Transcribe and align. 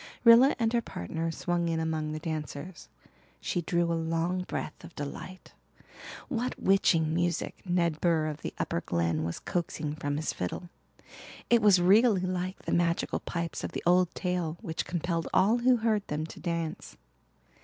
Rilla 0.23 0.55
and 0.57 0.73
her 0.73 0.81
partner 0.81 1.29
swung 1.29 1.69
in 1.69 1.79
among 1.79 2.11
the 2.11 2.17
dancers; 2.17 2.89
she 3.39 3.61
drew 3.61 3.93
a 3.93 3.93
long 3.93 4.41
breath 4.45 4.83
of 4.83 4.95
delight; 4.95 5.53
what 6.27 6.59
witching 6.59 7.13
music 7.13 7.61
Ned 7.65 8.01
Burr 8.01 8.25
of 8.25 8.41
the 8.41 8.51
Upper 8.57 8.81
Glen 8.81 9.23
was 9.23 9.37
coaxing 9.37 9.93
from 9.95 10.17
his 10.17 10.33
fiddle 10.33 10.69
it 11.51 11.61
was 11.61 11.79
really 11.79 12.21
like 12.21 12.63
the 12.65 12.71
magical 12.73 13.19
pipes 13.19 13.63
of 13.63 13.73
the 13.73 13.83
old 13.85 14.09
tale 14.15 14.57
which 14.61 14.85
compelled 14.85 15.27
all 15.35 15.59
who 15.59 15.75
heard 15.77 16.07
them 16.07 16.25
to 16.25 16.39
dance. 16.39 16.97